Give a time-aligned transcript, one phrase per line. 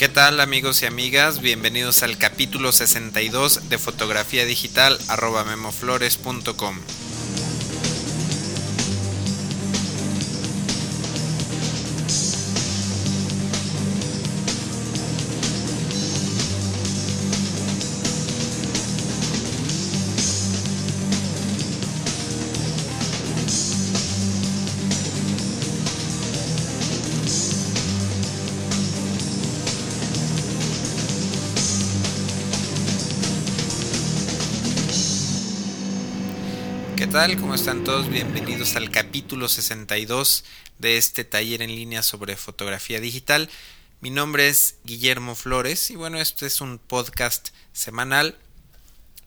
[0.00, 1.42] ¿Qué tal amigos y amigas?
[1.42, 6.78] Bienvenidos al capítulo 62 de fotografía digital arroba memoflores.com.
[37.20, 38.08] ¿Cómo están todos?
[38.08, 40.42] Bienvenidos al capítulo 62
[40.78, 43.50] de este taller en línea sobre fotografía digital.
[44.00, 48.38] Mi nombre es Guillermo Flores y bueno, este es un podcast semanal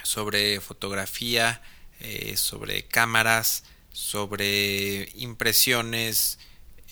[0.02, 1.61] sobre fotografía,
[1.99, 6.39] eh, sobre cámaras, sobre impresiones,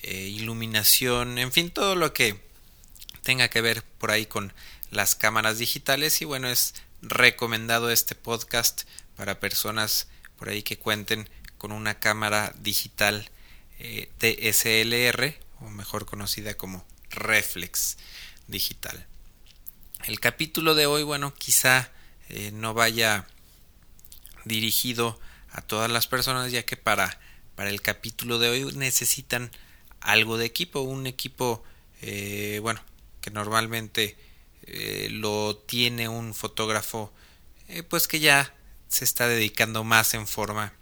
[0.03, 2.39] eh, iluminación, en fin, todo lo que
[3.23, 4.53] tenga que ver por ahí con
[4.91, 8.83] las cámaras digitales y bueno, es recomendado este podcast
[9.15, 10.07] para personas
[10.41, 13.29] por ahí que cuenten con una cámara digital
[13.77, 17.99] eh, DSLR o mejor conocida como reflex
[18.47, 19.05] digital.
[20.07, 21.91] El capítulo de hoy, bueno, quizá
[22.29, 23.27] eh, no vaya
[24.43, 25.19] dirigido
[25.51, 27.19] a todas las personas ya que para,
[27.53, 29.51] para el capítulo de hoy necesitan
[29.99, 31.63] algo de equipo, un equipo,
[32.01, 32.81] eh, bueno,
[33.21, 34.17] que normalmente
[34.63, 37.13] eh, lo tiene un fotógrafo,
[37.89, 38.55] pues que ya
[38.91, 40.73] se está dedicando más en forma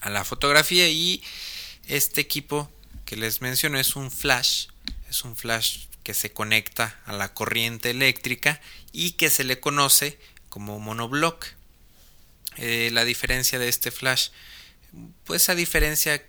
[0.00, 1.22] a la fotografía y
[1.86, 2.68] este equipo
[3.04, 4.66] que les menciono es un flash,
[5.08, 10.18] es un flash que se conecta a la corriente eléctrica y que se le conoce
[10.48, 11.46] como monoblock.
[12.56, 14.30] Eh, la diferencia de este flash,
[15.24, 16.26] pues a diferencia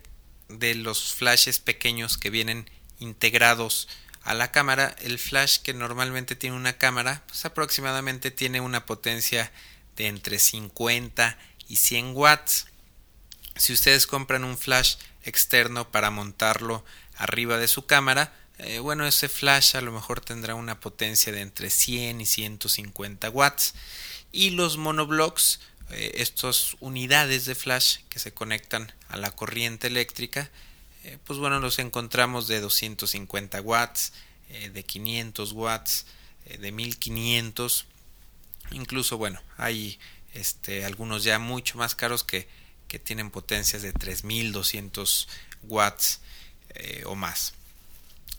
[0.47, 2.69] de los flashes pequeños que vienen
[2.99, 3.87] integrados
[4.21, 9.51] a la cámara, el flash que normalmente tiene una cámara, pues aproximadamente tiene una potencia
[9.95, 11.37] de entre 50
[11.67, 12.67] y 100 watts.
[13.55, 16.83] Si ustedes compran un flash externo para montarlo
[17.15, 21.41] arriba de su cámara, eh, bueno, ese flash a lo mejor tendrá una potencia de
[21.41, 23.73] entre 100 y 150 watts.
[24.31, 25.59] Y los monoblocks,
[25.91, 30.49] eh, estas unidades de flash que se conectan a la corriente eléctrica,
[31.03, 34.13] eh, pues bueno, los encontramos de 250 watts,
[34.71, 36.05] de 500 watts,
[36.45, 37.87] de 1500
[38.71, 39.99] incluso bueno hay
[40.33, 42.47] este algunos ya mucho más caros que,
[42.87, 45.27] que tienen potencias de 3200
[45.63, 46.21] watts
[46.75, 47.53] eh, o más.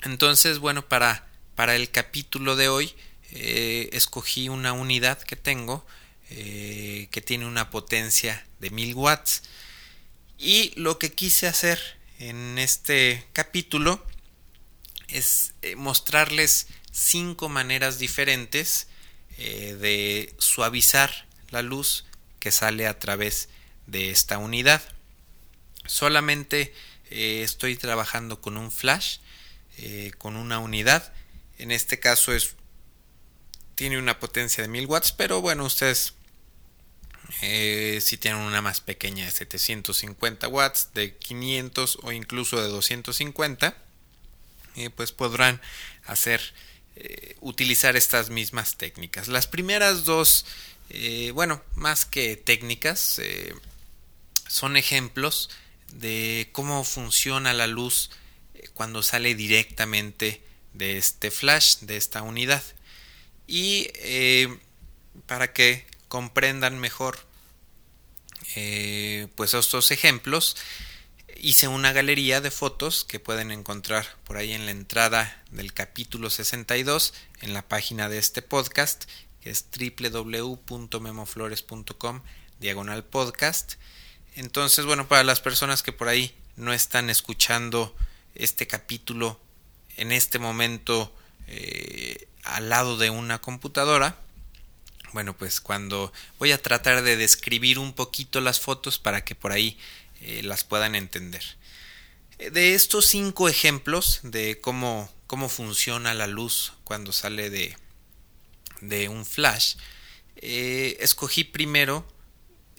[0.02, 2.94] Entonces bueno para para el capítulo de hoy
[3.30, 5.86] eh, escogí una unidad que tengo
[6.30, 9.42] eh, que tiene una potencia de 1000 watts.
[10.38, 11.80] Y lo que quise hacer
[12.18, 14.04] en este capítulo
[15.06, 18.88] es mostrarles cinco maneras diferentes
[19.38, 22.04] eh, de suavizar la luz
[22.40, 23.48] que sale a través
[23.86, 24.82] de esta unidad.
[25.86, 26.74] Solamente
[27.10, 29.18] eh, estoy trabajando con un flash,
[29.78, 31.12] eh, con una unidad.
[31.58, 32.56] En este caso es
[33.74, 36.14] tiene una potencia de 1000 watts, pero bueno, ustedes
[37.40, 43.76] si tienen una más pequeña de 750 watts, de 500 o incluso de 250,
[44.76, 45.60] eh, pues podrán
[46.04, 46.40] hacer
[46.96, 49.26] eh, utilizar estas mismas técnicas.
[49.26, 50.46] Las primeras dos,
[50.90, 53.52] eh, bueno, más que técnicas, eh,
[54.46, 55.50] son ejemplos
[55.92, 58.10] de cómo funciona la luz
[58.74, 60.40] cuando sale directamente
[60.72, 62.62] de este flash, de esta unidad.
[63.48, 63.88] Y
[65.26, 67.18] para que comprendan mejor
[69.34, 70.56] pues estos ejemplos,
[71.40, 76.30] hice una galería de fotos que pueden encontrar por ahí en la entrada del capítulo
[76.30, 79.04] 62 en la página de este podcast
[79.40, 82.22] que es www.memoflores.com
[82.60, 83.74] diagonal podcast.
[84.36, 87.94] Entonces bueno para las personas que por ahí no están escuchando
[88.34, 89.38] este capítulo
[89.96, 91.14] en este momento
[91.46, 94.16] eh, al lado de una computadora
[95.12, 99.52] bueno pues cuando voy a tratar de describir un poquito las fotos para que por
[99.52, 99.78] ahí
[100.24, 101.42] eh, las puedan entender.
[102.38, 107.76] De estos cinco ejemplos de cómo, cómo funciona la luz cuando sale de,
[108.80, 109.76] de un flash,
[110.36, 112.04] eh, escogí primero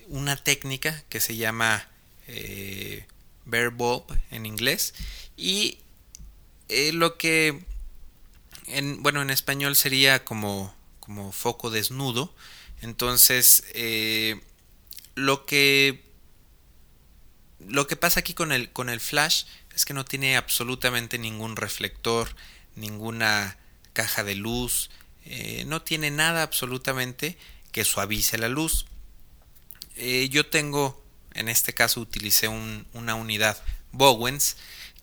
[0.08, 1.88] una técnica que se llama
[2.28, 3.06] eh,
[3.46, 4.94] bulb en inglés
[5.38, 5.80] y
[6.70, 7.64] eh, lo que
[8.68, 12.34] en, bueno en español sería como, como foco desnudo
[12.82, 14.42] entonces eh,
[15.16, 16.04] lo que
[17.68, 19.44] lo que pasa aquí con el, con el flash
[19.76, 22.36] es que no tiene absolutamente ningún reflector,
[22.76, 23.58] ninguna
[23.94, 24.90] caja de luz,
[25.66, 27.38] no tiene nada absolutamente
[27.72, 28.86] que suavice la luz.
[30.30, 31.04] yo tengo,
[31.34, 34.58] en este caso utilicé una unidad Bowens,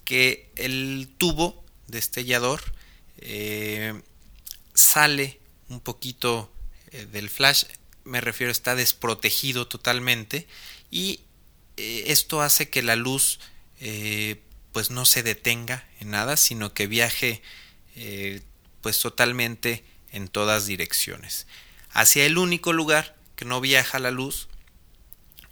[0.04, 2.62] que el tubo destellador
[4.74, 6.52] sale un poquito
[7.10, 7.64] del flash,
[8.04, 10.46] me refiero está desprotegido totalmente
[10.90, 11.20] y eh,
[11.76, 13.40] esto hace que la luz
[13.80, 14.40] eh,
[14.72, 17.42] pues no se detenga en nada, sino que viaje
[17.96, 18.42] eh,
[18.80, 21.46] pues totalmente en todas direcciones.
[21.90, 24.48] Hacia el único lugar que no viaja la luz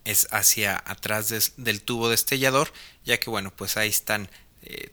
[0.04, 2.72] es hacia atrás del tubo destellador,
[3.04, 4.30] ya que bueno, pues ahí están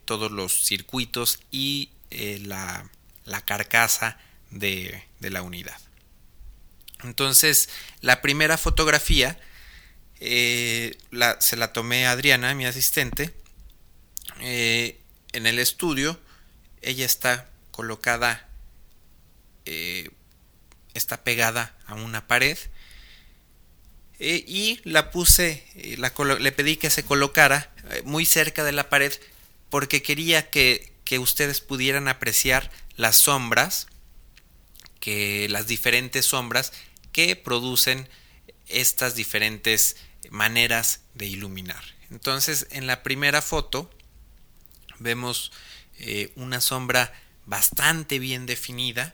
[0.06, 2.89] todos los circuitos y la,
[3.25, 4.18] la, carcasa
[4.51, 5.80] de, de la unidad.
[7.03, 7.69] Entonces,
[8.01, 9.39] la primera fotografía
[10.19, 10.98] eh,
[11.40, 13.34] se la tomé a Adriana, mi asistente,
[14.42, 15.00] eh,
[15.34, 16.19] en el estudio.
[16.81, 18.48] Ella está colocada,
[19.66, 20.10] eh,
[20.94, 22.58] está pegada a una pared.
[24.19, 25.64] y la puse,
[26.40, 27.72] le pedí que se colocara
[28.04, 29.14] muy cerca de la pared
[29.69, 33.86] porque quería que, que ustedes pudieran apreciar las sombras,
[35.00, 36.74] que las diferentes sombras
[37.12, 38.10] que producen
[38.68, 39.98] estas diferentes
[40.31, 41.83] maneras de iluminar.
[42.09, 43.89] Entonces, en la primera foto
[45.00, 45.51] vemos
[46.00, 47.13] eh, una sombra
[47.45, 49.13] bastante bien definida,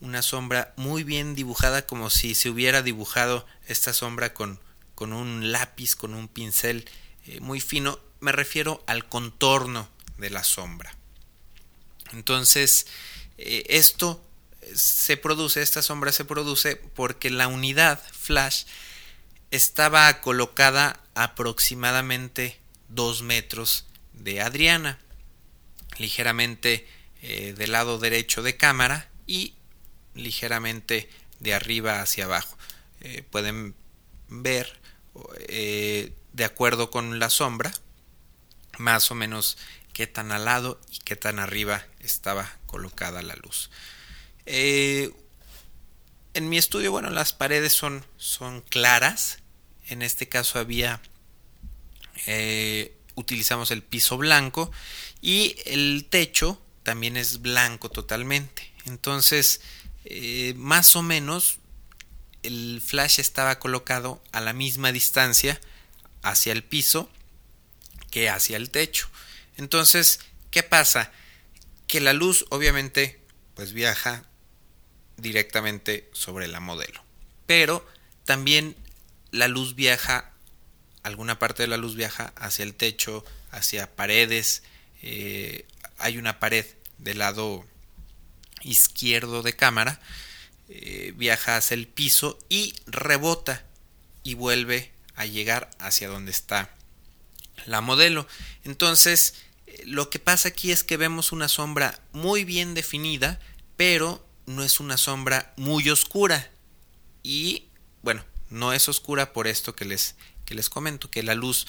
[0.00, 4.60] una sombra muy bien dibujada como si se hubiera dibujado esta sombra con,
[4.94, 6.88] con un lápiz, con un pincel
[7.26, 7.98] eh, muy fino.
[8.20, 10.94] Me refiero al contorno de la sombra.
[12.12, 12.86] Entonces,
[13.38, 14.24] eh, esto
[14.74, 18.64] se produce, esta sombra se produce porque la unidad flash
[19.50, 22.58] estaba colocada aproximadamente
[22.88, 24.98] 2 metros de Adriana,
[25.98, 26.86] ligeramente
[27.22, 29.54] eh, del lado derecho de cámara y
[30.14, 31.08] ligeramente
[31.40, 32.56] de arriba hacia abajo.
[33.00, 33.74] Eh, pueden
[34.28, 34.78] ver
[35.48, 37.72] eh, de acuerdo con la sombra
[38.78, 39.58] más o menos
[39.92, 43.70] qué tan al lado y qué tan arriba estaba colocada la luz.
[46.38, 49.38] En mi estudio, bueno, las paredes son, son claras,
[49.88, 51.02] en este caso había
[52.26, 54.70] eh, utilizamos el piso blanco
[55.20, 58.72] y el techo también es blanco totalmente.
[58.86, 59.60] Entonces
[60.04, 61.58] eh, más o menos
[62.44, 65.60] el flash estaba colocado a la misma distancia
[66.22, 67.10] hacia el piso
[68.12, 69.08] que hacia el techo.
[69.56, 70.20] Entonces
[70.52, 71.10] qué pasa
[71.88, 73.20] que la luz obviamente
[73.54, 74.24] pues viaja
[75.18, 77.08] directamente sobre la modelo
[77.48, 77.82] pero
[78.26, 78.76] también
[79.30, 80.30] la luz viaja,
[81.02, 84.62] alguna parte de la luz viaja hacia el techo, hacia paredes,
[85.02, 85.64] eh,
[85.96, 86.66] hay una pared
[86.98, 87.64] del lado
[88.60, 89.98] izquierdo de cámara,
[90.68, 93.64] eh, viaja hacia el piso y rebota
[94.24, 96.70] y vuelve a llegar hacia donde está
[97.64, 98.28] la modelo.
[98.64, 99.36] Entonces,
[99.66, 103.40] eh, lo que pasa aquí es que vemos una sombra muy bien definida,
[103.78, 106.50] pero no es una sombra muy oscura.
[107.22, 107.68] Y
[108.02, 111.66] bueno, no es oscura por esto que les, que les comento, que la luz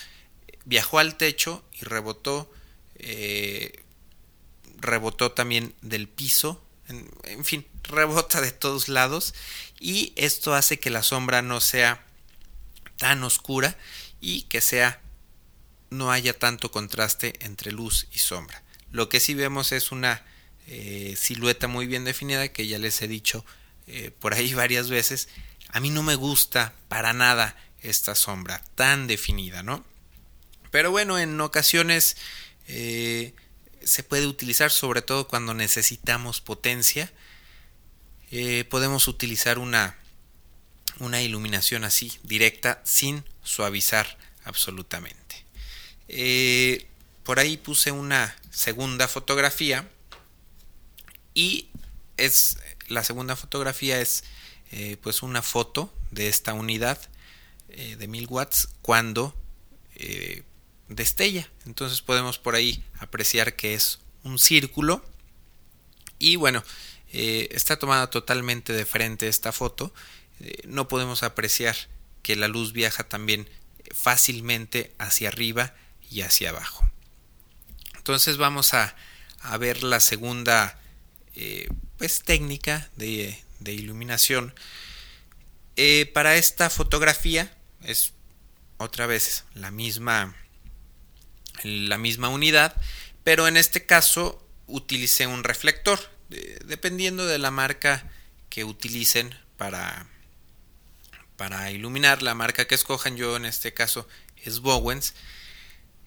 [0.65, 2.51] viajó al techo y rebotó,
[2.95, 3.83] eh,
[4.77, 9.33] rebotó también del piso, en, en, fin, rebota de todos lados
[9.79, 12.03] y esto hace que la sombra no sea
[12.97, 13.77] tan oscura
[14.21, 15.01] y que sea
[15.89, 18.63] no haya tanto contraste entre luz y sombra.
[18.91, 20.23] Lo que sí vemos es una
[20.71, 23.43] eh, silueta muy bien definida que ya les he dicho
[23.87, 25.27] eh, por ahí varias veces
[25.69, 29.83] a mí no me gusta para nada esta sombra tan definida, ¿no?
[30.69, 32.17] Pero bueno, en ocasiones
[32.67, 33.33] eh,
[33.83, 37.11] se puede utilizar, sobre todo cuando necesitamos potencia.
[38.69, 39.97] Podemos utilizar una,
[40.99, 45.45] una iluminación así, directa, sin suavizar absolutamente.
[47.23, 49.89] Por ahí puse una segunda fotografía
[51.33, 51.69] y
[52.17, 52.57] es
[52.87, 54.23] la segunda fotografía es
[54.71, 56.99] eh, pues una foto de esta unidad
[57.69, 59.35] eh, de 1000 watts cuando
[59.95, 60.43] eh,
[60.87, 61.49] destella.
[61.65, 65.03] Entonces podemos por ahí apreciar que es un círculo
[66.17, 66.63] y bueno,
[67.11, 69.93] está tomada totalmente de frente esta foto.
[70.65, 71.75] no podemos apreciar
[72.21, 73.49] que la luz viaja también
[73.95, 75.73] fácilmente hacia arriba
[76.11, 76.87] y hacia abajo.
[77.95, 78.95] Entonces vamos a,
[79.39, 80.78] a ver la segunda
[81.97, 84.53] pues técnica de, de iluminación.
[85.75, 88.13] Eh, para esta fotografía es
[88.77, 90.35] otra vez la misma,
[91.63, 92.75] la misma unidad,
[93.23, 95.99] pero en este caso utilicé un reflector.
[96.65, 98.07] dependiendo de la marca
[98.49, 100.07] que utilicen para,
[101.37, 104.07] para iluminar, la marca que escojan, yo en este caso
[104.43, 105.13] es Bowens,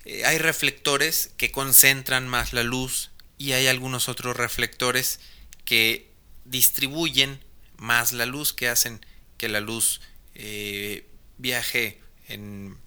[0.04, 3.10] eh, hay reflectores que concentran más la luz
[3.42, 5.18] y hay algunos otros reflectores
[5.64, 6.08] que
[6.44, 7.42] distribuyen
[7.76, 9.04] más la luz, que hacen
[9.36, 10.00] que la luz
[10.36, 11.08] eh,
[11.38, 12.78] viaje en,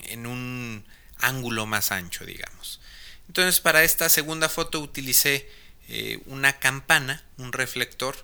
[0.00, 0.84] en un
[1.18, 2.80] ángulo más ancho, digamos.
[3.28, 5.48] Entonces para esta segunda foto utilicé
[5.88, 8.16] eh, una campana, un reflector,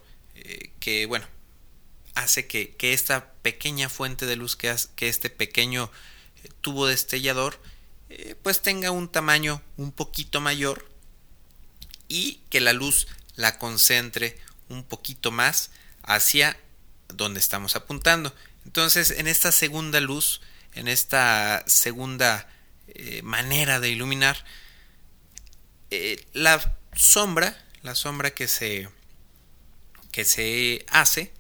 [0.81, 1.27] que bueno,
[2.15, 5.93] hace que, que, esta pequeña fuente de luz, que, que este pequeño
[6.63, 7.61] tubo destellador,
[8.11, 10.90] eh, pues tenga un tamaño un poquito mayor
[12.11, 14.37] y que la luz la concentre
[14.69, 15.71] un poquito más
[16.03, 16.59] hacia
[17.09, 18.35] donde estamos apuntando.
[18.67, 20.43] Entonces, en esta segunda luz,
[20.75, 22.49] en esta segunda
[22.89, 24.45] eh, manera de iluminar,
[25.91, 28.89] eh, la sombra, la sombra que se,
[30.11, 31.33] que se hace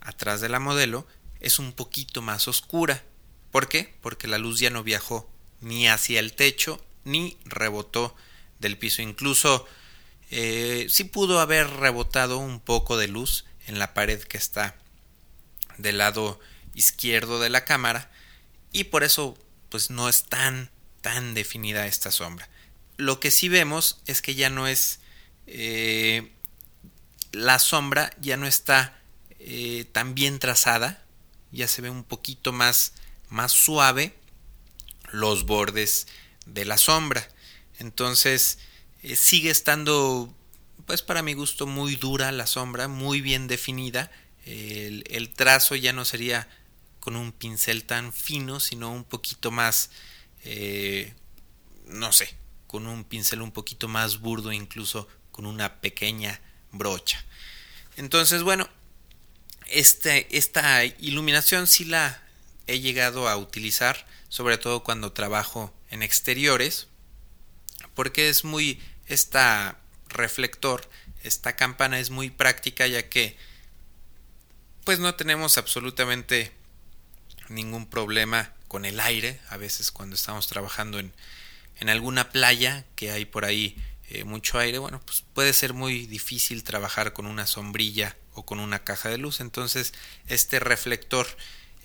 [0.00, 1.06] atrás de la modelo
[1.40, 3.02] es un poquito más oscura.
[3.50, 3.94] ¿Por qué?
[4.00, 5.28] Porque la luz ya no viajó
[5.60, 8.14] ni hacia el techo, ni rebotó
[8.60, 9.02] del piso.
[9.02, 9.66] Incluso
[10.30, 14.76] eh, sí pudo haber rebotado un poco de luz en la pared que está
[15.78, 16.40] del lado
[16.74, 18.10] izquierdo de la cámara
[18.72, 19.38] y por eso
[19.68, 22.48] pues no es tan tan definida esta sombra.
[22.96, 25.00] Lo que sí vemos es que ya no es
[25.46, 26.32] eh,
[27.32, 28.98] la sombra ya no está
[29.38, 31.04] eh, tan bien trazada,
[31.52, 32.94] ya se ve un poquito más
[33.28, 34.14] más suave
[35.10, 36.06] los bordes
[36.46, 37.28] de la sombra.
[37.78, 38.58] Entonces
[39.04, 40.34] eh, sigue estando,
[40.86, 44.10] pues para mi gusto, muy dura la sombra, muy bien definida.
[44.46, 46.48] El, trazo ya no sería
[47.00, 49.90] con un pincel tan fino, sino un poquito más,
[50.44, 51.12] eh,
[51.86, 52.34] no sé,
[52.66, 56.40] con un pincel un poquito más burdo, incluso con una pequeña
[56.72, 57.22] brocha.
[57.96, 58.68] Entonces, bueno,
[59.66, 62.22] este, esta iluminación sí la
[62.66, 66.88] he llegado a utilizar sobre todo cuando trabajo en exteriores,
[67.94, 70.88] porque es muy, esta reflector,
[71.22, 73.36] esta campana es muy práctica ya que
[74.84, 76.52] pues no tenemos absolutamente
[77.48, 81.12] ningún problema con el aire, a veces cuando estamos trabajando en,
[81.80, 83.76] en alguna playa que hay por ahí
[84.10, 88.60] eh, mucho aire, bueno, pues puede ser muy difícil trabajar con una sombrilla o con
[88.60, 89.94] una caja de luz, entonces
[90.26, 91.26] este reflector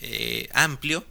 [0.02, 1.06] eh, amplio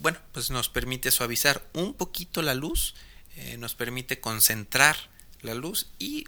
[0.00, 2.94] bueno, pues nos permite suavizar un poquito la luz,
[3.40, 4.96] eh, nos permite concentrar
[5.42, 6.26] la luz y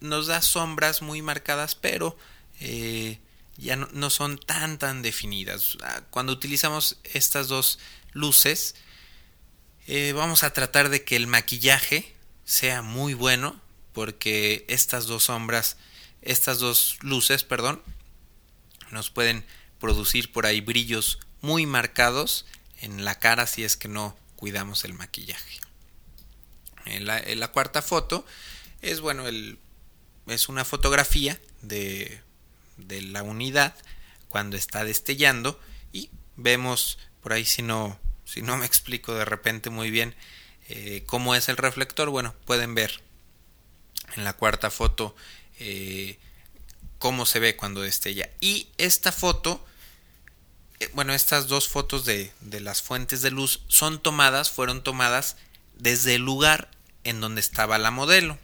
[0.00, 2.18] nos da sombras muy marcadas, pero
[2.60, 3.18] eh,
[3.56, 5.78] ya no, son tan tan definidas.
[5.82, 7.78] Ah, cuando utilizamos estas dos
[8.12, 8.74] luces,
[9.86, 12.14] eh, vamos a tratar de que el maquillaje
[12.44, 13.58] sea muy bueno,
[13.94, 15.78] porque estas dos sombras,
[16.20, 17.82] estas dos luces, perdón,
[18.90, 19.46] nos pueden
[19.78, 22.44] producir por ahí brillos muy marcados
[22.82, 25.69] en la cara si es que no cuidamos el maquillaje.
[26.86, 28.24] En la, cuarta foto
[28.82, 29.58] es bueno, el,
[30.26, 32.20] es una fotografía de,
[32.76, 33.74] de, la unidad
[34.28, 35.60] cuando está destellando
[35.92, 40.14] y vemos por ahí si no, si no me explico de repente muy bien
[40.68, 43.02] eh, cómo es el reflector, bueno, pueden ver
[44.16, 45.14] en la cuarta foto
[45.58, 46.18] eh,
[46.98, 48.30] cómo se ve cuando destella.
[48.40, 49.64] Y esta foto
[50.80, 55.36] eh, bueno, estas dos fotos de, las fuentes de luz son tomadas, fueron tomadas
[55.80, 56.70] desde el lugar
[57.04, 58.38] en donde estaba la modelo.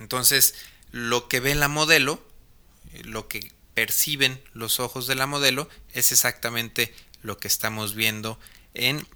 [0.00, 0.54] Entonces,
[0.90, 2.24] lo que ve la modelo,
[2.92, 8.38] eh, lo que perciben los ojos de la modelo, es exactamente lo que estamos viendo
[8.74, 9.06] en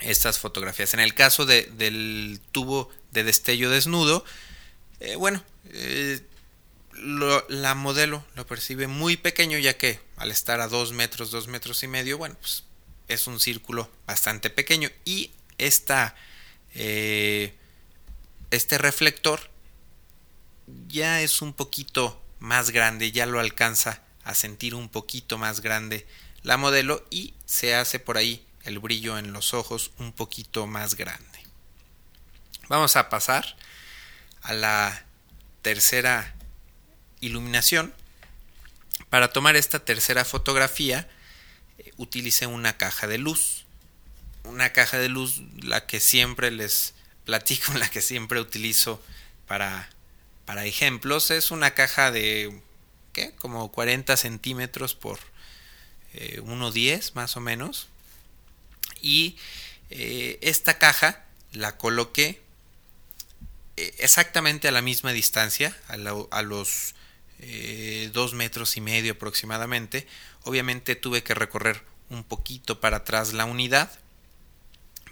[0.00, 0.94] estas fotografías.
[0.94, 4.24] En el caso del tubo de destello desnudo,
[5.00, 5.42] eh, bueno,
[7.48, 11.82] la modelo lo percibe muy pequeño ya que al estar a 2 metros, 2 metros
[11.82, 12.64] y medio, bueno, pues
[13.08, 16.14] es un círculo bastante pequeño y esta,
[16.74, 17.54] eh,
[18.50, 19.40] este reflector
[20.88, 26.06] ya es un poquito más grande, ya lo alcanza a sentir un poquito más grande
[26.42, 30.94] la modelo y se hace por ahí el brillo en los ojos un poquito más
[30.94, 31.26] grande.
[32.68, 33.56] Vamos a pasar
[34.42, 35.04] a la
[35.62, 36.34] tercera
[37.20, 37.94] iluminación.
[39.10, 41.08] Para tomar esta tercera fotografía
[41.78, 43.64] eh, utilicé una caja de luz.
[44.48, 49.02] Una caja de luz la que siempre les platico, la que siempre utilizo
[49.46, 49.88] para,
[50.44, 51.30] para ejemplos.
[51.30, 52.60] Es una caja de
[53.12, 53.32] ¿qué?
[53.36, 55.18] como 40 centímetros por
[56.14, 56.76] 1,10
[57.08, 57.88] eh, más o menos.
[59.00, 59.36] Y
[59.90, 62.40] eh, esta caja la coloqué
[63.76, 66.94] exactamente a la misma distancia, a, los
[68.12, 70.06] dos metros y medio aproximadamente.
[70.42, 73.90] Obviamente tuve que recorrer un poquito para atrás la unidad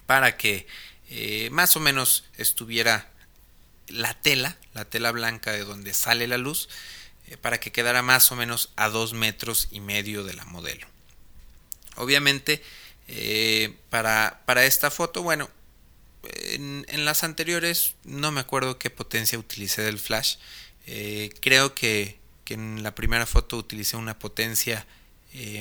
[0.07, 0.67] para que
[1.51, 3.11] más o menos estuviera
[3.89, 6.69] la tela, la tela blanca de donde sale la luz,
[7.29, 10.87] eh, para que quedara más o menos a dos metros y medio de la modelo.
[11.97, 12.63] Obviamente,
[13.09, 15.51] eh, para, para, esta foto, bueno,
[16.23, 20.37] en, las anteriores no me acuerdo qué potencia utilicé del flash.
[20.87, 24.87] Eh, creo que, que, en la primera foto utilicé una potencia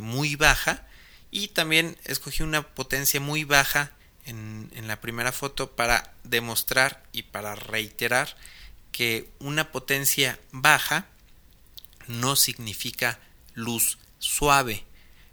[0.02, 0.88] muy baja
[1.32, 3.92] y también escogí una potencia muy baja
[4.26, 8.36] en, la primera foto para demostrar y para reiterar
[8.92, 11.08] que una potencia baja
[12.08, 13.20] no significa
[13.54, 14.84] luz suave,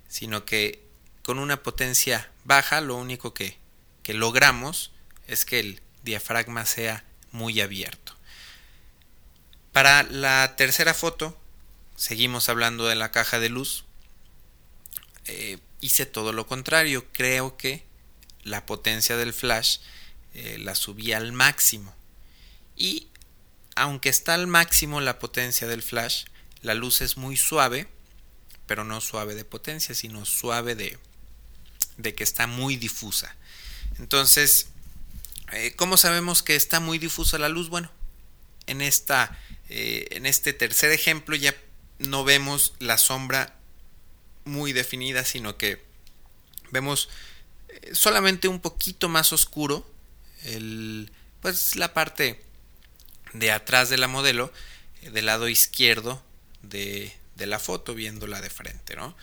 [0.09, 0.83] sino que
[1.23, 3.57] con una potencia baja lo único que,
[4.03, 4.93] que logramos
[5.27, 8.17] es que el diafragma sea muy abierto.
[9.73, 11.39] Para la tercera foto,
[11.97, 13.85] seguimos hablando de la caja de luz.
[15.27, 17.07] Eh, hice todo lo contrario.
[17.13, 17.85] Creo que
[18.43, 19.79] la potencia del flash
[20.35, 21.95] eh, la subí al máximo.
[22.77, 23.09] Y
[23.75, 26.25] aunque está al máximo la potencia del flash,
[26.63, 27.89] la luz es muy suave,
[28.67, 30.99] pero no suave de potencia, sino suave de,
[31.97, 33.37] de que está muy difusa.
[33.99, 34.69] Entonces,
[35.53, 37.69] eh, ¿cómo sabemos que está muy difusa la luz?
[37.69, 37.91] Bueno,
[38.67, 41.55] en, esta, eh, en este tercer ejemplo ya
[41.99, 43.57] no vemos la sombra
[44.45, 45.85] muy definida, sino que
[46.71, 47.09] vemos
[47.93, 49.89] solamente un poquito más oscuro,
[50.45, 51.11] el,
[51.41, 52.43] pues la parte
[53.33, 54.53] de atrás de la modelo,
[55.03, 56.23] eh, del lado izquierdo
[56.63, 59.17] de, de la foto, viéndola de frente, ¿no?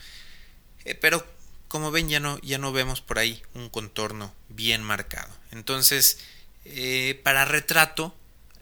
[0.84, 1.26] Eh, pero
[1.68, 5.32] como ven ya no, ya no vemos por ahí un contorno bien marcado.
[5.52, 6.18] Entonces,
[6.64, 8.14] eh, para retrato,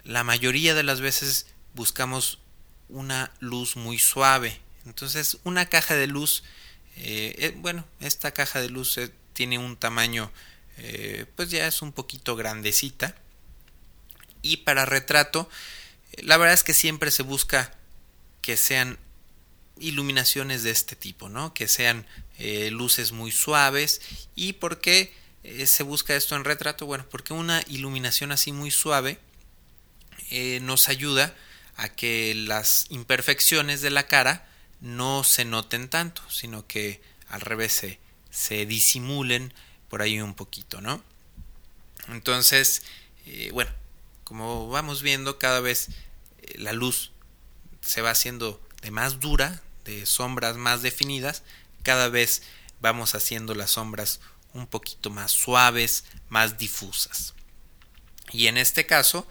[0.03, 2.39] la mayoría de las veces buscamos
[2.87, 4.59] una luz muy suave.
[4.85, 6.43] Entonces, una caja de luz,
[7.57, 8.97] bueno, esta caja de luz
[9.39, 10.33] tiene un tamaño
[10.79, 13.15] eh, pues ya es un poquito grandecita
[14.41, 15.49] y para retrato
[16.17, 17.73] la verdad es que siempre se busca
[18.41, 18.97] que sean
[19.79, 21.53] iluminaciones de este tipo, ¿no?
[21.53, 22.05] Que sean
[22.37, 24.01] eh, luces muy suaves.
[24.35, 25.13] ¿Y por qué
[25.45, 26.85] eh, se busca esto en retrato?
[26.85, 29.19] Bueno, porque una iluminación así muy suave
[30.61, 31.33] nos ayuda
[31.77, 34.49] a que las imperfecciones de la cara
[34.81, 39.53] no se noten tanto, sino que al revés se, se disimulen
[39.89, 41.03] por ahí un poquito, ¿no?
[42.07, 42.83] Entonces,
[43.25, 43.71] eh, bueno,
[44.23, 45.89] como vamos viendo, cada vez
[46.41, 47.11] eh, la luz
[47.81, 51.43] se va haciendo de más dura, de sombras más definidas,
[51.83, 52.43] cada vez
[52.81, 54.19] vamos haciendo las sombras
[54.53, 57.33] un poquito más suaves, más difusas.
[58.31, 59.27] Y en este caso,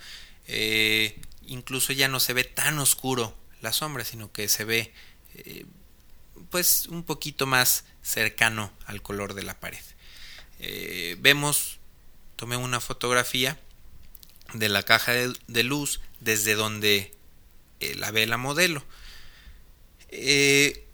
[0.46, 4.92] eh, incluso ya no se ve tan oscuro la sombra, sino que se ve
[6.50, 9.83] pues un poquito más cercano al color de la pared.
[10.59, 11.79] Eh, vemos,
[12.37, 13.59] tomé una fotografía
[14.55, 17.14] de la caja de, luz desde donde
[17.81, 18.83] eh, la ve la modelo.
[20.09, 20.87] Eh,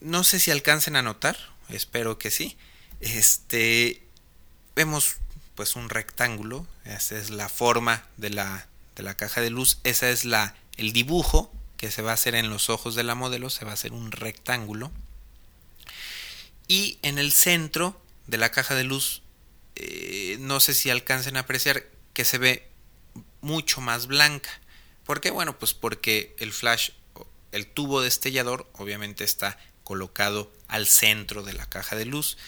[0.00, 1.36] no sé si alcancen a notar,
[1.68, 2.56] espero que sí.
[3.00, 4.02] Este,
[4.74, 5.16] vemos
[5.54, 10.10] pues un rectángulo, esa es la forma de la, de la caja de luz, esa
[10.10, 13.50] es la, el dibujo que se va a hacer en los ojos de la modelo,
[13.50, 14.90] se va a hacer un rectángulo
[16.68, 19.22] y en el centro de la caja de luz
[19.76, 22.68] eh, no sé si alcancen a apreciar que se ve
[23.42, 24.50] mucho más blanca.
[25.04, 25.30] ¿Por qué?
[25.30, 26.90] Bueno, pues porque el flash,
[27.52, 32.38] el tubo destellador, obviamente está colocado al centro de la caja de luz.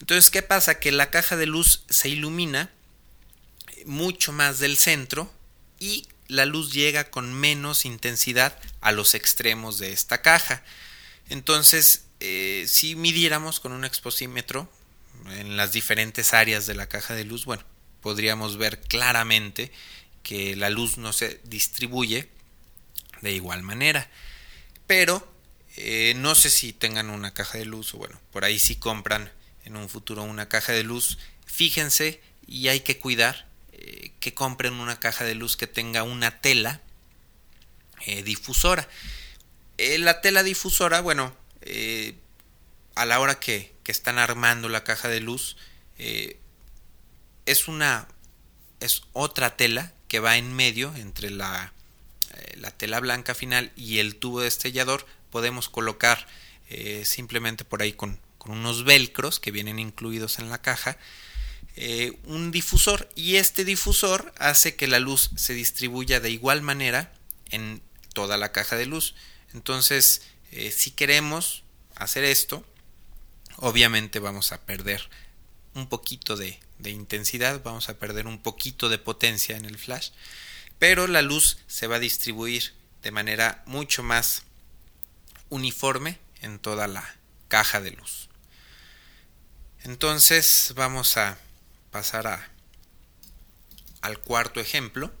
[0.00, 0.80] Entonces, ¿qué pasa?
[0.80, 2.70] Que la caja de luz se ilumina
[3.84, 5.32] mucho más del centro
[5.78, 10.64] y la luz llega con menos intensidad a los extremos de esta caja.
[11.28, 14.70] Entonces, eh, si midiéramos con un exposímetro
[15.30, 17.64] en las diferentes áreas de la caja de luz, bueno,
[18.00, 19.72] podríamos ver claramente
[20.22, 22.28] que la luz no se distribuye
[23.22, 24.08] de igual manera.
[24.86, 25.26] Pero
[25.76, 29.32] eh, no sé si tengan una caja de luz o bueno, por ahí si compran
[29.64, 34.74] en un futuro una caja de luz, fíjense y hay que cuidar eh, que compren
[34.74, 36.82] una caja de luz que tenga una tela
[38.24, 38.88] difusora.
[39.78, 42.14] la tela difusora, bueno, eh,
[42.94, 45.58] a la hora que, están armando la caja de luz,
[45.98, 46.38] eh,
[47.44, 48.08] es una
[48.80, 51.74] es otra tela que va en medio entre la,
[52.34, 55.06] eh, la tela blanca final y el tubo destellador.
[55.30, 56.26] Podemos colocar
[57.04, 60.96] simplemente por ahí con, con, unos velcros que vienen incluidos en la caja.
[62.24, 67.12] un difusor y este difusor hace que la luz se distribuya de igual manera
[67.50, 67.82] en
[68.14, 69.14] toda la caja de luz.
[69.52, 70.22] Entonces,
[70.52, 71.64] eh, si queremos
[71.96, 72.64] hacer esto,
[73.56, 75.08] obviamente vamos a perder
[75.74, 80.10] un poquito de, de intensidad, vamos a perder un poquito de potencia en el flash,
[80.78, 84.42] pero la luz se va a distribuir de manera mucho más
[85.48, 87.16] uniforme en toda la
[87.48, 88.28] caja de luz.
[89.84, 91.38] Entonces vamos a
[91.90, 92.48] pasar a,
[94.00, 95.12] al cuarto ejemplo.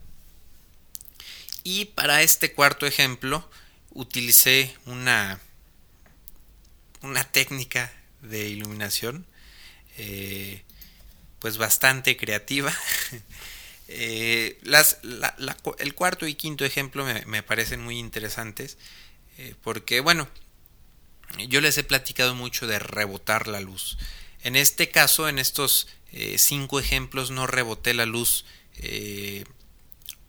[1.64, 3.48] Y para este cuarto ejemplo
[3.94, 5.40] utilicé una,
[7.02, 9.26] una técnica de iluminación
[9.98, 10.62] eh,
[11.38, 12.72] pues bastante creativa.
[13.94, 15.00] Eh, las,
[15.78, 18.78] el cuarto y quinto ejemplo me, parecen muy interesantes
[19.36, 20.26] eh, porque bueno,
[21.46, 23.98] yo les he platicado mucho de rebotar la luz.
[24.44, 25.88] En este caso, en estos
[26.38, 28.46] cinco ejemplos, no reboté la luz
[28.78, 29.44] de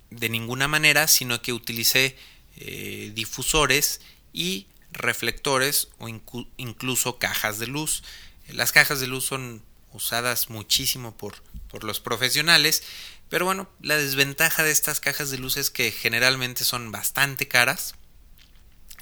[0.10, 2.18] ninguna manera, sino que utilicé
[2.56, 8.04] difusores y reflectores o incluso cajas de luz.
[8.48, 12.84] Las cajas de luz son usadas muchísimo por, por los profesionales,
[13.30, 17.96] pero bueno, la desventaja de estas cajas de luz es que generalmente son bastante caras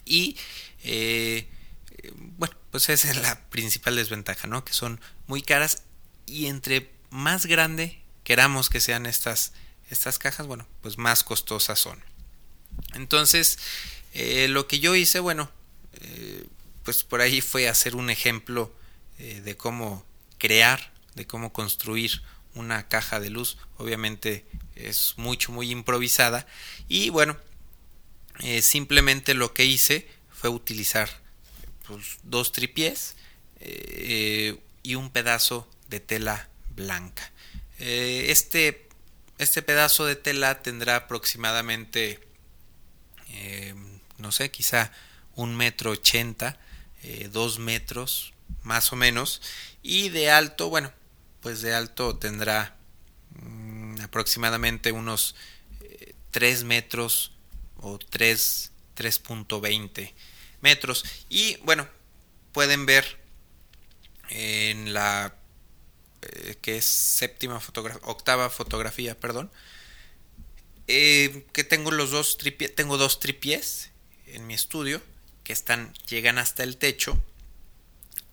[0.06, 0.38] y
[0.84, 1.50] eh,
[2.38, 4.66] bueno, pues esa es la principal desventaja, ¿no?
[4.66, 5.84] Que son muy caras
[6.26, 9.54] y entre más grande queramos que sean estas,
[9.90, 12.04] estas cajas, bueno, pues más costosas son.
[12.94, 13.60] Entonces,
[14.14, 15.50] eh, lo que yo hice, bueno,
[16.02, 16.46] eh,
[16.84, 18.74] pues por ahí fue hacer un ejemplo
[19.18, 20.04] de cómo
[20.40, 22.24] crear, de cómo construir
[22.56, 23.58] una caja de luz.
[23.78, 26.48] Obviamente es mucho, muy improvisada.
[26.88, 27.38] Y bueno,
[28.40, 31.10] eh, simplemente lo que hice fue utilizar
[31.88, 33.16] pues, dos tripiés
[33.60, 37.32] eh, y un pedazo de tela blanca.
[37.80, 38.88] Eh, este,
[39.38, 42.20] este pedazo de tela tendrá aproximadamente,
[44.18, 44.92] no sé, quizá
[45.36, 46.60] un metro ochenta,
[47.32, 49.42] dos metros más o menos
[49.82, 50.92] y de alto, bueno,
[51.42, 52.76] pues de alto tendrá
[53.42, 55.36] mm, aproximadamente unos
[56.32, 57.32] 3 eh, metros
[57.78, 60.14] o 3, 3.20
[60.62, 61.04] metros.
[61.30, 61.88] Y bueno,
[62.52, 63.20] pueden ver
[64.30, 65.36] en la
[66.22, 69.52] eh, que es séptima fotografía, octava fotografía, perdón,
[70.94, 73.92] eh, que tengo los dos tripies, tengo dos tripiés
[74.28, 75.02] en mi estudio
[75.44, 77.22] que están llegan hasta el techo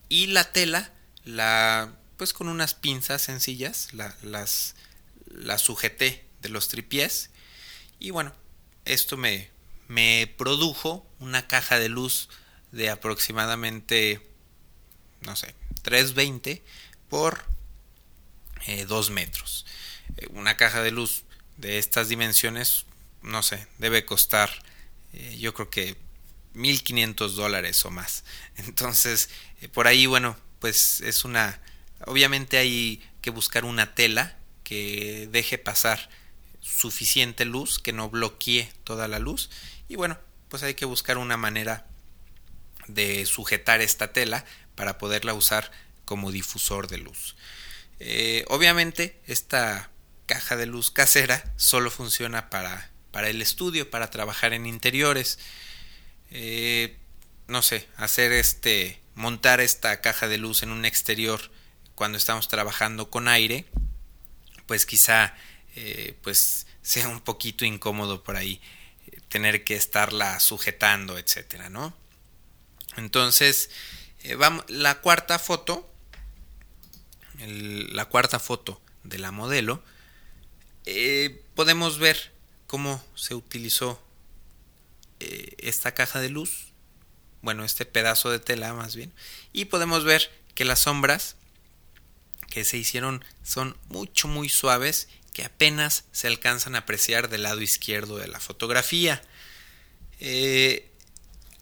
[0.08, 0.92] y la tela
[1.24, 4.74] la pues con unas pinzas sencillas la, las
[5.26, 7.30] la sujeté de los tripiés
[7.98, 8.34] y bueno
[8.84, 9.50] esto me
[9.86, 12.28] me produjo una caja de luz
[12.72, 14.20] de aproximadamente
[15.22, 16.62] no sé 320
[17.08, 17.44] por
[18.86, 19.66] 2 eh, metros.
[20.16, 21.24] Eh, una caja de luz
[21.58, 22.86] de estas dimensiones
[23.22, 24.50] no sé debe costar
[25.12, 25.96] eh, yo creo que
[26.54, 28.24] 1500 dólares o más
[28.56, 29.28] entonces
[29.72, 31.60] por ahí bueno pues es una...
[32.06, 36.10] Obviamente hay que buscar una tela que deje pasar
[36.60, 39.50] suficiente luz, que no bloquee toda la luz.
[39.88, 40.18] Y bueno,
[40.48, 41.86] pues hay que buscar una manera
[42.86, 44.44] de sujetar esta tela
[44.74, 45.70] para poderla usar
[46.04, 47.36] como difusor de luz.
[48.00, 49.90] Eh, obviamente esta
[50.28, 55.40] caja de luz casera solo funciona para, para el estudio, para trabajar en interiores.
[56.30, 56.96] Eh,
[57.48, 61.40] no sé, hacer este montar esta caja de luz en un exterior
[61.96, 63.64] cuando estamos trabajando con aire,
[64.66, 65.34] pues quizá
[65.74, 68.60] eh, pues sea un poquito incómodo por ahí
[69.06, 71.96] eh, tener que estarla sujetando, etcétera, ¿no?
[72.96, 73.70] Entonces,
[74.36, 75.88] vamos, la cuarta foto,
[77.38, 79.82] la cuarta foto de la modelo,
[81.54, 82.32] podemos ver
[82.66, 84.02] cómo se utilizó
[85.18, 86.68] esta caja de luz
[87.42, 89.12] bueno, este pedazo de tela más bien,
[89.52, 91.36] y podemos ver que las sombras
[92.48, 97.60] que se hicieron son mucho muy suaves que apenas se alcanzan a apreciar del lado
[97.60, 99.22] izquierdo de la fotografía.
[100.18, 100.90] Eh,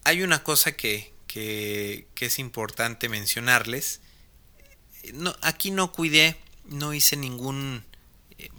[0.03, 3.99] hay una cosa que, que, es importante mencionarles.
[5.13, 7.86] No, aquí no cuidé, no hice ningún eh,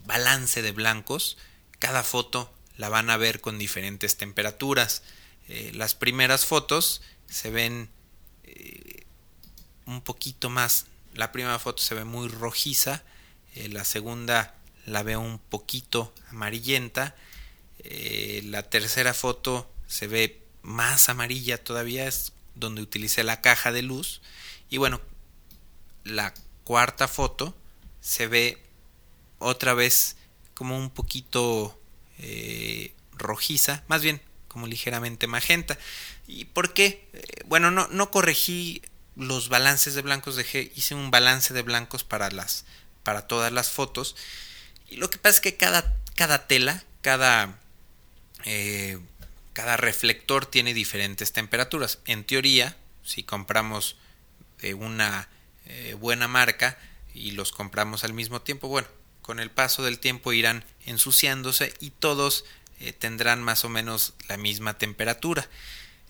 [0.05, 1.39] balance de blancos.
[1.79, 5.03] Cada foto la van a ver con diferentes temperaturas.
[5.49, 7.91] Eh, las primeras fotos se ven
[8.45, 9.05] eh,
[9.87, 10.87] un poquito más.
[11.15, 13.03] La primera foto se ve muy rojiza,
[13.55, 14.55] eh, la segunda
[14.87, 17.15] la veo un poquito amarillenta,
[17.85, 24.23] la tercera foto se ve más amarilla todavía, es donde utilicé la caja de luz.
[24.71, 25.01] Y bueno,
[26.05, 26.33] la
[26.65, 27.55] cuarta foto
[28.01, 28.63] se ve
[29.39, 30.17] otra vez
[30.55, 31.81] como un poquito
[32.19, 35.79] eh, rojiza, más bien como ligeramente magenta.
[36.27, 37.09] ¿Y por qué?
[37.13, 38.83] Eh, bueno, no, no corregí
[39.19, 42.65] los balances de blancos, dejé, hice un balance de blancos para las,
[43.03, 44.17] para todas las fotos.
[44.89, 47.59] Y lo que pasa es que cada, cada tela, cada,
[48.45, 48.99] eh,
[49.53, 51.99] cada reflector tiene diferentes temperaturas.
[52.07, 53.97] En teoría, si compramos
[54.61, 55.29] de una
[55.67, 56.79] eh, buena marca
[57.13, 58.89] y los compramos al mismo tiempo, bueno,
[59.29, 62.47] con el paso del tiempo irán ensuciándose y todos
[62.81, 65.47] eh, tendrán más o menos la misma temperatura.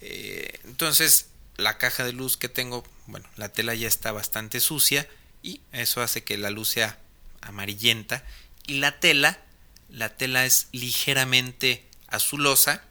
[0.00, 1.26] entonces,
[1.56, 5.08] la caja de luz que tengo, bueno, la tela ya está bastante sucia
[5.42, 6.96] y eso hace que la luz sea
[7.40, 8.24] amarillenta
[8.68, 9.42] y la tela,
[9.88, 12.84] la tela es ligeramente azulosa,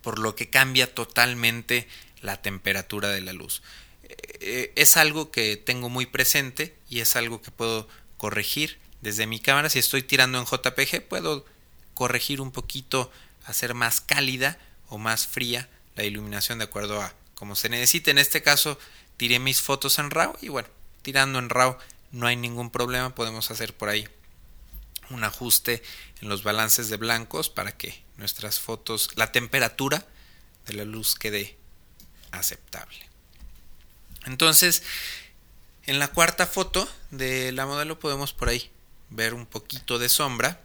[0.00, 1.86] por lo que cambia totalmente
[2.22, 3.60] la temperatura de la luz.
[4.08, 9.38] Eh, es algo que tengo muy presente y es algo que puedo corregir desde mi
[9.38, 9.68] cámara.
[9.68, 11.44] Si estoy tirando en JPG, puedo
[11.92, 13.12] corregir un poquito,
[13.44, 18.10] hacer más cálida o más fría la iluminación de acuerdo a como se necesite.
[18.10, 18.78] En este caso
[19.16, 20.68] tiré mis fotos en RAW y bueno,
[21.02, 21.76] tirando en RAW
[22.10, 24.08] no hay ningún problema, podemos hacer por ahí
[25.10, 25.82] un ajuste
[26.22, 30.06] en los balances de blancos para que nuestras fotos, la temperatura
[30.66, 31.58] de la luz quede
[32.30, 33.10] aceptable.
[34.24, 34.82] Entonces,
[35.84, 38.70] en la cuarta foto de la modelo podemos por ahí
[39.14, 40.60] ver un poquito de sombra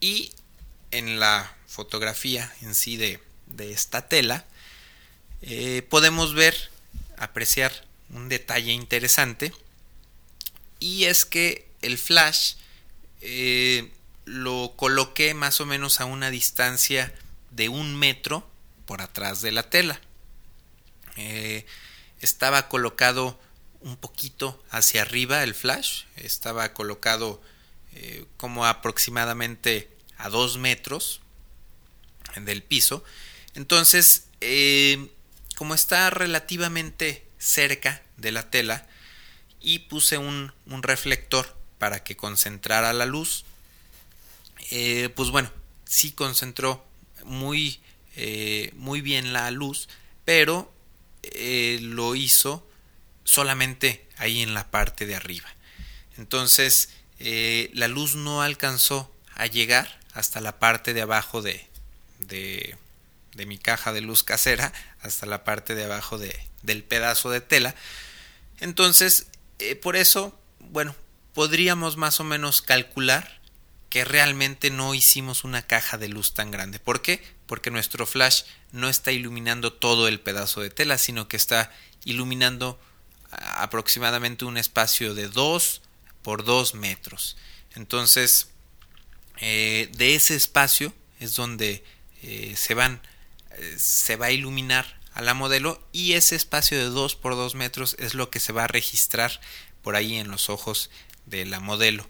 [0.00, 0.32] y
[0.90, 4.44] en la fotografía en sí de, de esta tela
[5.42, 6.56] eh, podemos ver,
[7.16, 7.72] apreciar
[8.10, 9.52] un detalle interesante
[10.80, 12.54] y es que el flash
[13.20, 13.92] eh,
[14.24, 17.14] lo coloqué más o menos a una distancia
[17.50, 18.48] de un metro
[18.86, 20.00] por atrás de la tela.
[21.16, 21.66] Eh,
[22.20, 23.38] estaba colocado
[23.80, 27.40] un poquito hacia arriba el flash, estaba colocado
[28.36, 31.20] como aproximadamente a dos metros
[32.36, 33.02] del piso.
[33.54, 34.24] Entonces,
[35.56, 38.86] como está relativamente cerca de la tela
[39.60, 43.44] y puse un, reflector para que concentrara la luz
[44.70, 45.50] eh, pues bueno
[45.84, 46.84] sí concentró
[47.24, 47.80] muy
[48.16, 49.88] eh, muy bien la luz
[50.24, 50.72] pero
[51.22, 52.68] eh, lo hizo
[53.24, 55.48] solamente ahí en la parte de arriba
[56.16, 61.66] entonces la luz no alcanzó a llegar hasta la parte de abajo de,
[62.18, 62.76] de
[63.38, 67.40] de mi caja de luz casera hasta la parte de abajo de, del pedazo de
[67.40, 67.74] tela.
[68.58, 69.28] Entonces,
[69.60, 70.94] eh, por eso, bueno,
[71.32, 73.40] podríamos más o menos calcular
[73.88, 76.78] que realmente no hicimos una caja de luz tan grande.
[76.80, 77.22] ¿Por qué?
[77.46, 81.72] Porque nuestro flash no está iluminando todo el pedazo de tela, sino que está
[82.04, 82.78] iluminando
[83.30, 85.82] aproximadamente un espacio de 2
[86.22, 87.36] por 2 metros.
[87.74, 88.48] Entonces,
[89.40, 91.84] eh, de ese espacio es donde
[92.22, 93.00] eh, se van
[93.76, 97.96] se va a iluminar a la modelo y ese espacio de 2 por 2 metros
[97.98, 99.40] es lo que se va a registrar
[99.82, 100.90] por ahí en los ojos
[101.26, 102.08] de la modelo.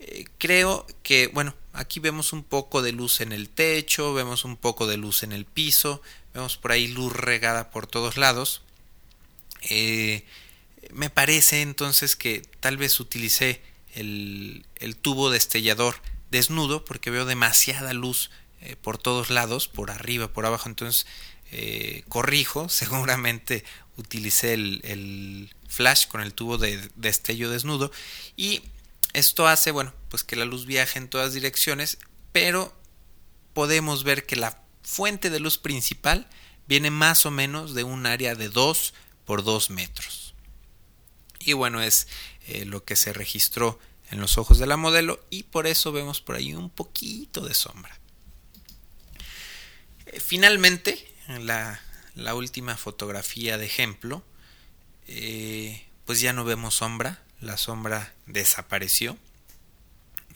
[0.00, 4.56] Eh, creo que, bueno, aquí vemos un poco de luz en el techo, vemos un
[4.56, 6.02] poco de luz en el piso,
[6.34, 8.62] vemos por ahí luz regada por todos lados.
[9.70, 10.24] Eh,
[10.90, 13.62] me parece entonces que tal vez utilicé
[13.94, 15.96] el, el tubo destellador
[16.30, 18.30] desnudo porque veo demasiada luz
[18.64, 21.06] eh, por todos lados, por arriba, por abajo, entonces
[21.50, 23.64] eh, corrijo, seguramente
[23.96, 27.90] utilicé el, flash con el tubo de destello desnudo
[28.36, 28.62] y
[29.14, 31.98] esto hace, bueno, pues que la luz viaje en todas direcciones,
[32.30, 32.74] pero
[33.54, 36.28] podemos ver que la fuente de luz principal
[36.68, 40.21] viene más o menos de un área de 2 por 2 metros.
[41.44, 42.06] Y bueno, es
[42.46, 43.78] eh, lo que se registró
[44.10, 47.54] en los ojos de la modelo y por eso vemos por ahí un poquito de
[47.54, 47.98] sombra.
[50.06, 51.08] Eh, finalmente,
[51.40, 51.80] la,
[52.34, 54.22] última fotografía de ejemplo,
[55.08, 59.18] eh, pues ya no vemos sombra, la sombra desapareció.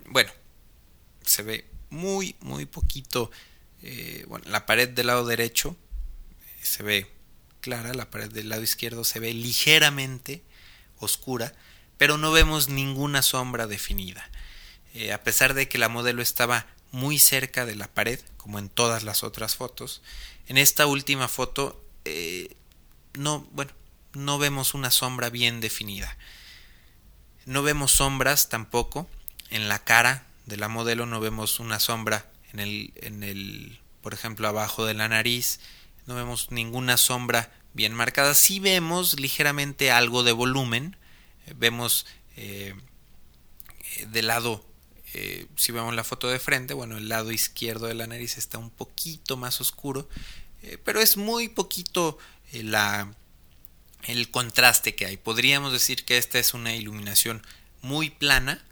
[0.06, 0.32] Bueno,
[1.24, 3.30] se ve muy, muy poquito.
[4.26, 5.76] Bueno, la pared del lado derecho
[6.60, 7.06] se ve
[7.60, 10.42] clara, la pared del lado izquierdo se ve ligeramente
[10.98, 11.54] oscura,
[11.98, 14.30] pero no vemos ninguna sombra definida.
[15.12, 19.02] a pesar de que la modelo estaba muy cerca de la pared, como en todas
[19.02, 20.02] las otras fotos.
[20.46, 22.56] En esta última foto eh,
[23.14, 23.72] no, bueno,
[24.12, 26.16] no vemos una sombra bien definida.
[27.44, 29.08] No vemos sombras tampoco
[29.50, 34.14] en la cara de la modelo, no vemos una sombra en el, en el, por
[34.14, 35.60] ejemplo, abajo de la nariz,
[36.06, 38.34] no vemos ninguna sombra bien marcada.
[38.34, 40.96] Sí vemos ligeramente algo de volumen,
[41.56, 42.74] vemos eh,
[44.08, 44.64] del lado
[45.56, 48.68] si vemos la foto de frente, bueno, el lado izquierdo de la nariz está un
[48.68, 50.06] poquito más oscuro,
[50.84, 52.18] pero es muy poquito
[52.52, 53.14] la,
[54.06, 55.16] el contraste que hay.
[55.16, 57.42] Podríamos decir que esta es una iluminación
[57.82, 58.64] muy plana,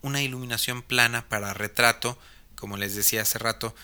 [0.00, 2.18] una iluminación plana para retrato,
[2.54, 3.74] como les decía hace rato,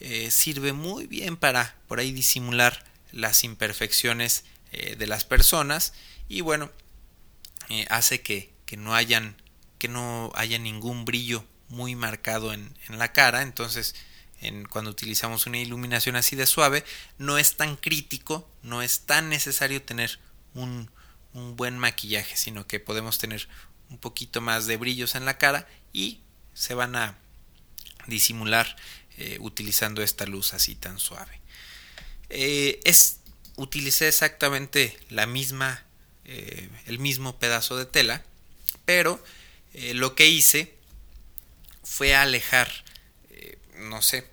[0.00, 5.92] eh, sirve muy bien para por ahí disimular las imperfecciones eh, de las personas
[6.28, 6.70] y bueno,
[7.68, 9.36] eh, hace que, que, no hayan
[9.78, 13.94] que no haya ningún brillo muy marcado en, la cara, entonces
[14.40, 16.84] en, cuando utilizamos una iluminación así de suave,
[17.18, 20.18] no es tan crítico, no es tan necesario tener
[20.54, 20.90] un,
[21.32, 23.48] un buen maquillaje, sino que podemos tener
[23.88, 26.20] un poquito más de brillos en la cara y
[26.54, 27.18] se van a
[28.06, 28.76] disimular
[29.16, 31.39] eh, utilizando esta luz así tan suave.
[32.30, 33.20] Eh, es,
[33.56, 35.84] utilicé exactamente la misma,
[36.24, 38.24] eh, el mismo pedazo de tela,
[38.84, 39.22] pero
[39.92, 40.74] lo que hice
[41.84, 42.68] fue alejar,
[43.76, 44.26] no sé,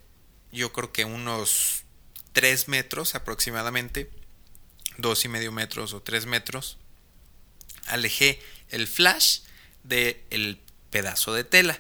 [0.52, 1.84] yo creo que unos
[2.34, 4.10] 3 metros aproximadamente,
[4.98, 6.78] dos y medio metros o 3 metros,
[7.88, 9.40] alejé el flash
[9.84, 11.80] del pedazo de tela.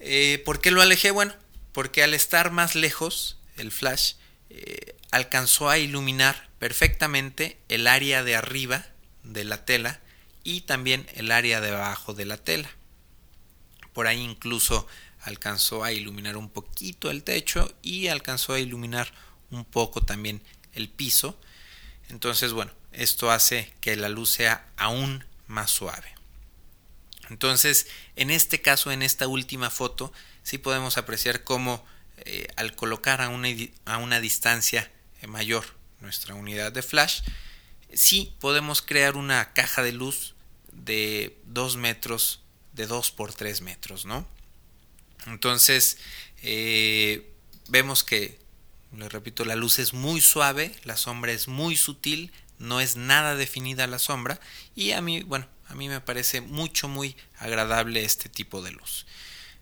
[0.00, 1.10] Eh, ¿Por qué lo alejé?
[1.10, 1.34] Bueno,
[1.72, 4.14] porque al estar más lejos, el flash
[4.48, 8.86] eh, alcanzó a iluminar perfectamente el área de arriba
[9.22, 10.00] de la tela
[10.44, 12.70] y también el área de abajo de la tela.
[13.92, 14.86] Por ahí incluso
[15.22, 19.12] alcanzó a iluminar un poquito el techo y alcanzó a iluminar
[19.50, 20.42] un poco también
[20.72, 21.38] el piso.
[22.08, 26.14] Entonces, bueno, esto hace que la luz sea aún más suave.
[27.28, 31.84] Entonces, en este caso, en esta última foto, sí podemos apreciar cómo
[32.18, 33.48] eh, al colocar a una,
[33.84, 34.90] a una distancia
[35.26, 35.64] mayor
[36.00, 37.22] nuestra unidad de flash,
[37.92, 40.34] sí podemos crear una caja de luz
[40.72, 42.40] de 2 metros,
[42.72, 44.26] de 2 por 3 metros, ¿no?
[45.26, 45.98] Entonces,
[46.42, 47.30] eh,
[47.68, 48.38] vemos que,
[48.96, 53.36] le repito, la luz es muy suave, la sombra es muy sutil, no es nada
[53.36, 54.40] definida la sombra
[54.74, 59.06] y a mí, bueno, a mí me parece mucho, muy agradable este tipo de luz.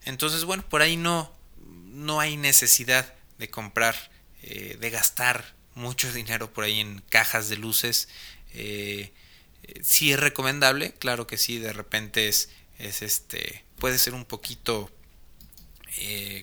[0.04, 1.32] Entonces, bueno, por ahí no,
[1.86, 4.10] no hay necesidad de comprar,
[4.50, 8.08] eh, de gastar mucho dinero por ahí en cajas de luces.
[8.54, 9.12] Eh,
[9.64, 14.24] eh, sí es recomendable, claro que sí, de repente es, es este, puede ser un
[14.24, 14.90] poquito,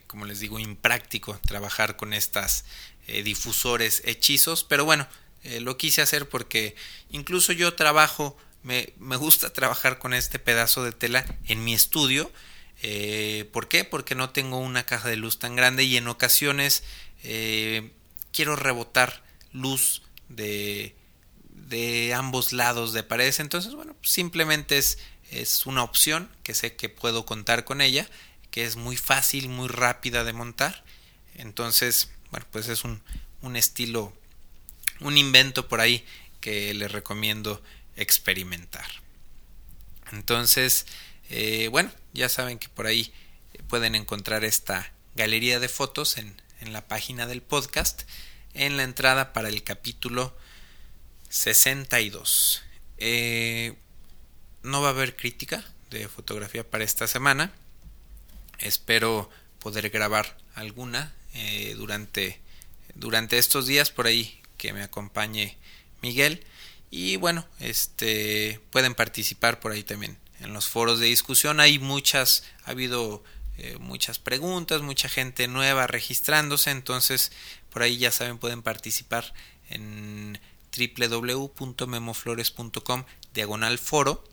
[0.06, 2.66] como les digo, impráctico trabajar con estas
[3.08, 5.08] difusores hechizos, pero bueno,
[5.62, 6.76] lo quise hacer porque
[7.10, 12.32] incluso yo trabajo me, gusta trabajar con este pedazo de tela en mi estudio.
[12.88, 13.84] Eh, ¿Por qué?
[13.84, 16.84] Porque no tengo una caja de luz tan grande y en ocasiones
[17.24, 17.90] eh,
[18.32, 20.96] quiero rebotar luz de,
[21.50, 23.40] de ambos lados de paredes.
[23.40, 25.00] Entonces, bueno, simplemente es,
[25.32, 28.08] es una opción que sé que puedo contar con ella,
[28.52, 30.84] que es muy fácil, muy rápida de montar.
[31.34, 33.02] Entonces, bueno, pues es un,
[33.42, 34.14] un estilo,
[35.00, 36.06] un invento por ahí
[36.40, 37.64] que les recomiendo
[37.96, 38.86] experimentar.
[40.12, 40.86] Entonces,
[41.30, 43.12] eh, bueno, ya saben que por ahí
[43.68, 46.36] pueden encontrar esta galería de fotos en,
[46.72, 48.04] la página del podcast
[48.56, 50.36] en la entrada para el capítulo
[51.30, 52.64] 62.
[52.98, 53.76] Eh,
[54.64, 57.52] no va a haber crítica de fotografía para esta semana.
[58.58, 62.40] Espero poder grabar alguna eh, durante,
[62.96, 65.56] durante estos días por ahí que me acompañe
[66.02, 66.44] Miguel
[66.90, 71.60] y bueno, este pueden participar por ahí también en los foros de discusión.
[71.60, 73.24] Hay muchas, ha habido
[73.58, 77.32] eh, muchas preguntas, mucha gente nueva registrándose, entonces
[77.70, 79.34] por ahí ya saben pueden participar
[79.70, 80.38] en
[80.78, 84.26] www.memoflores.com diagonal foro.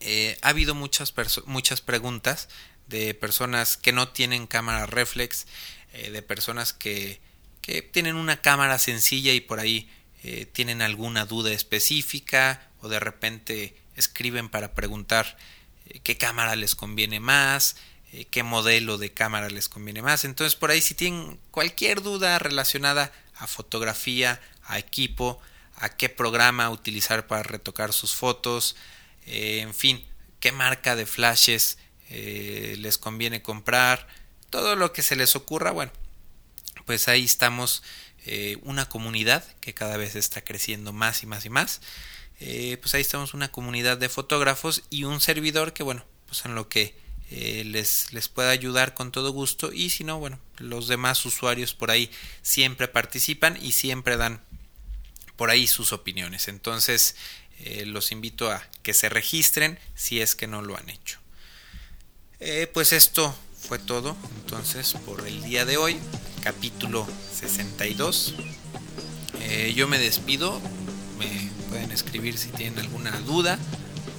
[0.00, 1.12] Eh, ha habido muchas,
[1.44, 2.48] muchas preguntas
[2.86, 5.46] de personas que no tienen cámara reflex,
[5.92, 7.20] eh, de personas que,
[7.60, 9.90] que tienen una cámara sencilla y por ahí
[10.52, 15.36] tienen alguna duda específica o de repente escriben para preguntar
[15.86, 17.76] eh, qué cámara les conviene más,
[18.12, 20.24] eh, qué modelo de cámara les conviene más.
[20.24, 25.40] Entonces por ahí si tienen cualquier duda relacionada a fotografía, a equipo,
[25.76, 28.76] a qué programa utilizar para retocar sus fotos,
[29.26, 30.06] en fin,
[30.40, 31.78] qué marca de flashes
[32.08, 34.06] les conviene comprar,
[34.50, 35.92] todo lo que se les ocurra, bueno,
[36.86, 37.82] pues ahí estamos
[38.24, 41.80] eh, una comunidad que cada vez está creciendo más y más y más.
[42.40, 46.54] Eh, pues ahí estamos una comunidad de fotógrafos y un servidor que bueno, pues en
[46.54, 46.94] lo que
[47.30, 51.74] eh, les, les pueda ayudar con todo gusto y si no, bueno, los demás usuarios
[51.74, 52.10] por ahí
[52.42, 54.42] siempre participan y siempre dan
[55.36, 56.48] por ahí sus opiniones.
[56.48, 57.16] Entonces
[57.86, 61.18] los invito a que se registren si es que no lo han hecho.
[62.38, 65.96] Eh, pues esto fue todo entonces por el día de hoy,
[66.42, 68.34] capítulo 62.
[69.40, 70.60] Eh, yo me despido,
[71.76, 73.58] pueden escribir si tienen alguna duda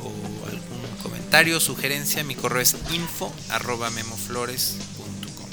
[0.04, 2.24] o algún comentario, sugerencia.
[2.24, 3.34] Mi correo es info
[3.96, 5.50] memoflores.com.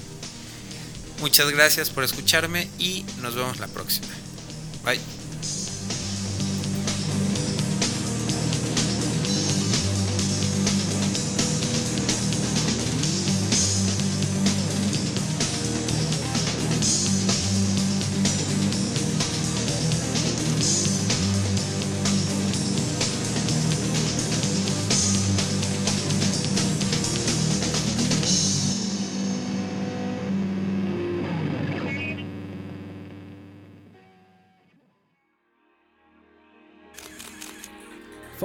[1.20, 4.08] Muchas gracias por escucharme y nos vemos la próxima.
[4.84, 5.13] Bye.